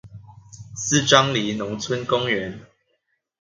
[0.75, 2.61] 四張犁農村公園